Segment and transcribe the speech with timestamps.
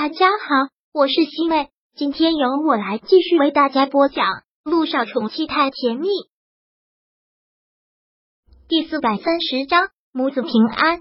[0.00, 4.24] 大家好，我是西妹，今天由我来继续为大家播讲
[4.62, 6.06] 《陆少宠妻太甜蜜》
[8.68, 11.00] 第四百三十章母子平安。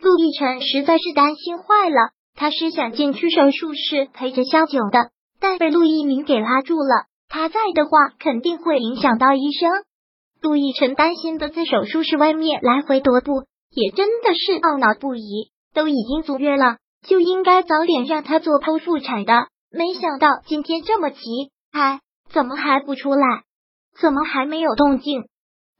[0.00, 5.10] 陆亦辰实在是担心坏了，他是想进去手术室陪着萧九的，
[5.40, 7.06] 但被陆一鸣给拉住了。
[7.30, 9.70] 他在的话，肯定会影响到医生。
[10.42, 15.50] 陆亦辰担心的在手术室外面来回踱步，也真的是懊恼不已。
[15.72, 16.76] 都已经足月了。
[17.06, 21.18] 就应该早点让他做剖腹产的，没想到今天这么急，
[21.72, 23.42] 哎，怎么还不出来？
[24.00, 25.24] 怎么还没有动静？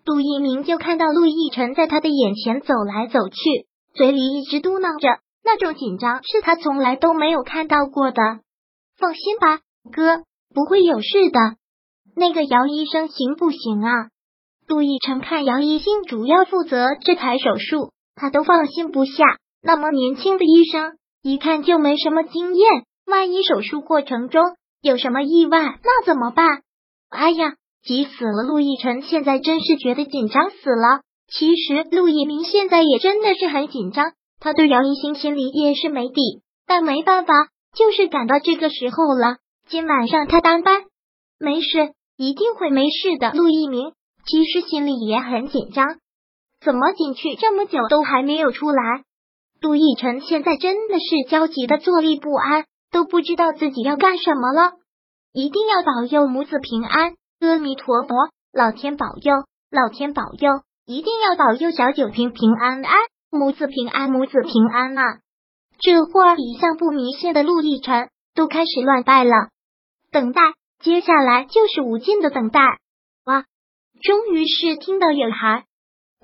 [0.05, 8.23] 杜一鸣就看到陆亦辰在他的眼前走来走去，嘴里一直嘟囔着，那种紧张是他从来都没有看到过的。
[8.99, 9.61] 放心吧，
[9.93, 11.39] 哥，不会有事的。
[12.17, 14.09] 那个姚医生行不行啊？
[14.67, 19.25] 陆亦辰看姚一星主要负责这台手术，他都放心不下。
[19.63, 20.97] 那么年轻的医生。
[21.23, 22.71] 一看就没什么经验，
[23.07, 24.43] 万一手术过程中
[24.81, 26.47] 有什么意外，那怎么办？
[27.11, 28.43] 哎呀，急死了！
[28.43, 31.03] 陆亦辰现在真是觉得紧张死了。
[31.29, 37.35] 其实陆一鸣现在也真的是很紧张，他对姚一星心里也是没底，但没办法，
[37.77, 39.37] 就是赶到这个时候了。
[39.69, 40.83] 今晚上他当班，
[41.39, 43.31] 没事，一定会没事的。
[43.33, 43.93] 陆一鸣
[44.27, 45.87] 其实心里也很紧张，
[46.61, 49.05] 怎么进去这么久都还没有出来？
[49.61, 54.73] 陆亦辰现在真的是焦急的坐立不安，都不知道自己要干什么了。
[55.33, 58.15] 一定要保佑母子平安，阿弥陀佛，
[58.53, 62.97] 老天保佑，老天保佑，一定要保佑小九平平安安，
[63.31, 65.03] 母子平安，母子平安啊！
[65.79, 69.51] 这会儿一向不迷信的陆亦辰都开始乱拜了。
[70.11, 70.41] 等待，
[70.81, 72.61] 接下来就是无尽的等待。
[73.25, 73.45] 哇，
[74.03, 75.65] 终于是听到有孩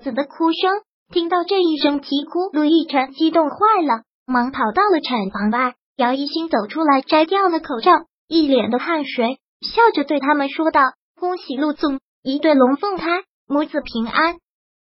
[0.03, 0.81] 子的哭声。
[1.13, 5.75] 听到这一声啼哭，陆亦辰激动坏了，忙跑到了产房外。
[5.95, 7.91] 姚一新走出来，摘掉了口罩，
[8.27, 10.81] 一脸的汗水，笑着对他们说道
[11.17, 14.35] ：“恭喜陆总，一对龙凤胎，母子平安！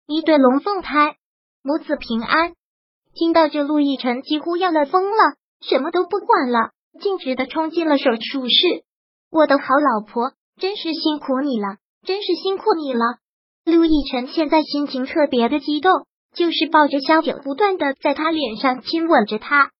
[0.07, 1.15] 一对龙凤胎，
[1.61, 2.53] 母子平安！”
[3.13, 8.83] 听到这，陆亦辰几乎要乐疯了，什么都不管了，径直的冲进了手术室。
[9.29, 13.19] 我的好老婆，真是辛苦你了，真是辛苦你了。
[13.63, 15.91] 陆亦辰现在心情特别的激动。
[16.35, 19.71] 就是抱着萧九，不断的在他脸上亲吻着他。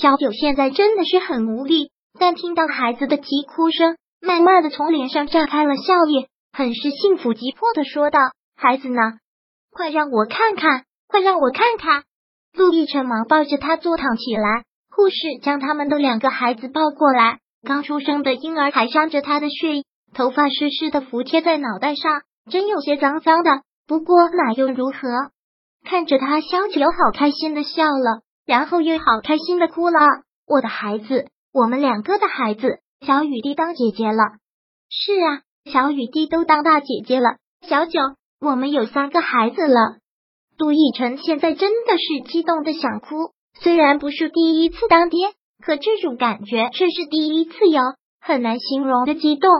[0.00, 8.18] 萧九现在真的是很无力，但听到孩子的啼哭声，慢慢的从脸上绽开了笑意，很是幸福急迫的说道
[8.56, 9.00] ：“孩子呢？
[9.70, 12.04] 快让我看看，快让我看看！”
[12.56, 23.62] 陆亦辰忙抱着他坐躺起来，护士将他们的两个孩子抱过来，刚出生的婴儿还沾着他的血，头发湿湿的服贴在脑袋上，真有些脏脏的。
[23.86, 25.08] 不过那又如何？
[25.84, 30.00] 看着他，萧九好开心的笑了，然后又好开心的哭了。
[30.46, 34.22] 我的孩子，我们两个的孩子，小雨滴当姐姐了。
[34.88, 37.36] 是啊，小雨滴都当大姐姐了。
[37.68, 38.00] 小九，
[38.40, 39.98] 我们有三个孩子了。
[40.56, 47.82] 杜奕晨现在真的是激动的想哭，虽然不是第一次当爹，可这种感觉却是第一次有，
[48.20, 49.50] 很难形容的激动。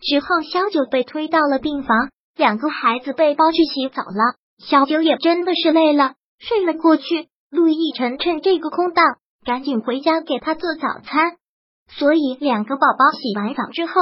[0.00, 4.41] 之后，萧九被推到了病房，两个孩子被抱去洗澡了。
[4.64, 7.28] 小九也真的是累了，睡了过去。
[7.50, 9.04] 陆亦辰趁这个空档，
[9.44, 11.36] 赶紧回家给他做早餐。
[11.88, 13.92] 所以两个宝宝洗完澡之后，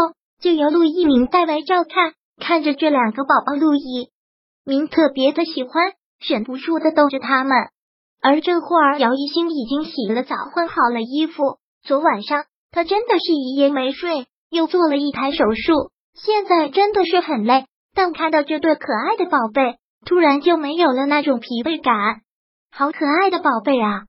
[0.41, 2.13] 就由陆一鸣代为照看。
[2.39, 4.11] 看着这两个宝宝，陆一
[4.65, 5.93] 鸣特别的喜欢，
[6.27, 7.57] 忍不住的逗着他们。
[8.23, 11.59] 而这会儿，姚一星已经洗了澡，换好了衣服。
[11.83, 17.65] 昨晚上他真的是一夜没睡，又做了一台手术，现在真的是很累。
[17.95, 19.80] 但看到这对可爱的宝贝。
[20.05, 22.23] 突然就没有了那种疲惫感，
[22.71, 24.05] 好可爱的宝贝啊！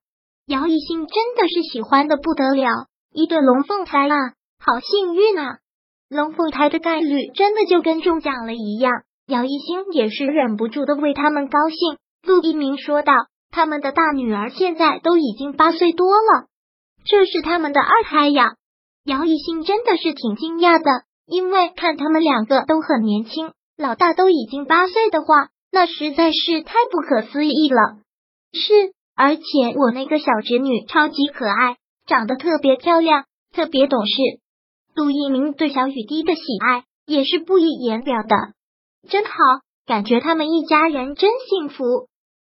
[0.47, 5.59] 姚一兴真的是喜欢的不得了，一对龙凤胎啊，好幸运啊！
[6.09, 11.97] 龙凤胎的概率真的就跟中奖了一样，姚一兴也是忍不住的为他们高兴。
[12.23, 13.13] 陆一鸣说道
[13.51, 16.47] ：“他们的大女儿现在都已经八岁多了，
[17.05, 18.55] 这是他们的二胎呀！”
[19.05, 25.49] 姚一兴真的是挺惊讶的，因为看他们两个都很年轻，老大都已经八岁的话。
[25.71, 27.99] 那实在是太不可思议了。
[28.53, 29.43] 是，而且
[29.77, 33.23] 我那个小侄女超级可爱，长得特别漂亮，
[33.53, 34.13] 特别懂事。
[34.93, 38.35] 陆一鸣对小雨滴的喜爱也是不以言表的，
[39.07, 39.31] 真好，
[39.85, 42.07] 感觉他们一家人真幸福。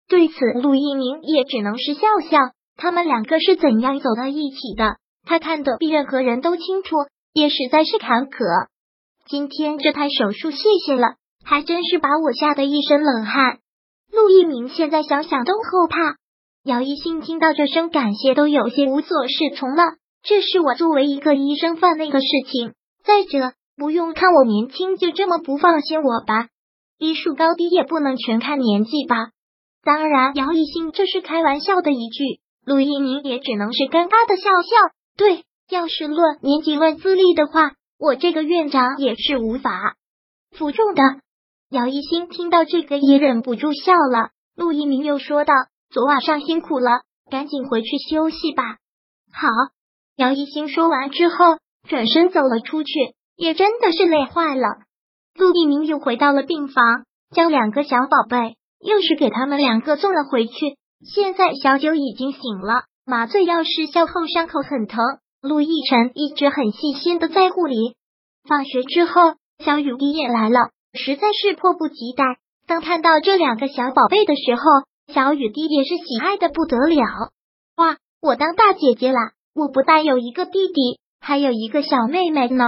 [0.07, 2.37] 对此，陆一鸣也只能是笑笑。
[2.77, 6.95] 他们两个是怎样走到一起的，他看得比任何人都清楚，
[7.31, 8.67] 也实在是坎坷。
[9.27, 11.15] 今天这台手术，谢谢了。
[11.43, 13.59] 还真是把我吓得一身冷汗。
[14.11, 16.15] 陆一鸣现在想想都后怕。
[16.63, 19.83] 姚一新听到这声感谢，都有些无所适从了。
[20.23, 22.73] 这是我作为一个医生犯那个事情。
[23.03, 26.49] 再者，不用看我年轻就这么不放心我吧？
[26.99, 29.29] 医术高低也不能全看年纪吧？
[29.83, 34.93] 当然，姚一新这是开玩笑的一句，陆一鸣也只能是尴尬的笑笑。
[35.17, 39.95] 对，要是论年纪、论资历的话，我这个院长也是无法
[40.51, 41.01] 服众的。
[41.71, 44.31] 姚一新听到这个也忍不住笑了。
[44.57, 45.53] 陆一鸣又说道
[45.89, 48.75] ：“昨晚上辛苦了，赶紧回去休息吧。”
[49.31, 49.47] 好，
[50.17, 51.35] 姚一新说完之后，
[51.87, 52.91] 转身走了出去，
[53.37, 54.67] 也真的是累坏了。
[55.33, 60.75] 陆一鸣又回到了病房，将两个小宝贝又是给他们两个送了回去。
[61.05, 64.99] 现在小九已经醒了，麻醉药失效后伤口很疼。
[65.41, 67.95] 陆亦辰一直很细心的在护理。
[68.43, 72.23] 放学之后，小雨滴也来了，实在是迫不及待。
[72.67, 74.61] 当看到这两个小宝贝的时候，
[75.13, 77.03] 小雨滴也是喜爱的不得了。
[77.75, 79.31] 哇，我当大姐姐啦！
[79.53, 82.65] 我不但有一个弟弟，还有一个小妹妹呢。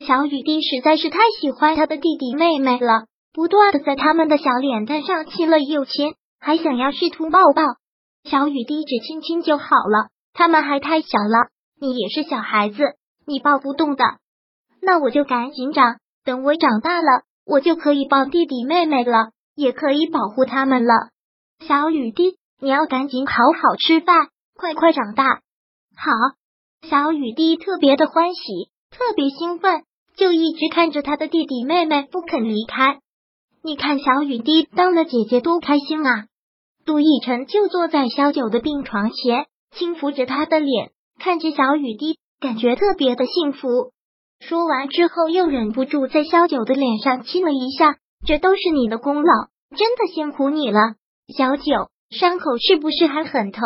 [0.00, 7.62] 小雨滴实在是太喜欢他的弟弟妹妹了，不断的在他们的小脸蛋上亲了又亲，还想要试图抱抱。
[8.24, 12.82] 小雨滴只亲亲就好了，他们还太小了，你也是小孩子，
[13.26, 14.04] 你抱不动的。
[14.80, 20.92] 那我就赶紧长，等我长大了，我就可以抱弟弟妹妹了，也可以保护他们了。
[21.66, 25.40] 小雨滴，你要赶紧好好吃饭，快快长大。
[25.96, 26.12] 好，
[26.88, 29.84] 小雨滴特别的欢喜，特别兴奋。
[30.16, 33.00] 就一直看着他的弟弟妹妹不肯离开。
[33.64, 36.26] 你看小雨滴当了姐姐多开心啊！
[36.86, 43.93] 杜奕晨就坐在小九的病床前，轻抚着他的脸，看着小雨滴，感觉特别的幸福。
[44.46, 47.96] 说完之后，又忍不住在萧九的脸上亲了一下。
[48.26, 50.96] 这都是你的功劳，真的辛苦你了，
[51.36, 51.90] 小九。
[52.10, 53.62] 伤口是不是还很疼？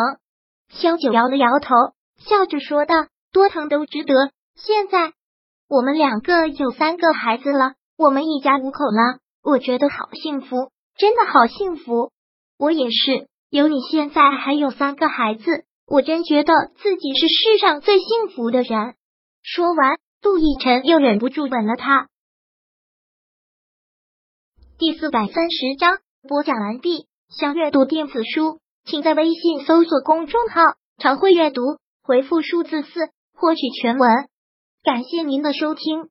[0.69, 1.75] 萧九摇了摇头，
[2.17, 2.95] 笑着说道
[3.31, 4.13] ：“多疼都值得。
[4.55, 5.13] 现在。”
[5.69, 12.11] 我们两个有三个孩子了，我们一家五口了，我觉得好幸福，真的好幸福。
[12.57, 15.43] 我也是，有你现在还有三个孩子，
[15.85, 18.95] 我真觉得自己是世上最幸福的人。
[19.43, 22.07] 说完，陆亦辰又忍不住吻了他。
[24.77, 27.07] 第四百三十章播讲完毕。
[27.29, 30.61] 想阅读电子书，请在微信搜索公众号
[30.97, 31.61] “常会阅读”，
[32.01, 32.89] 回复数字四
[33.33, 34.09] 获取全文。
[34.81, 36.09] 感谢您的收听。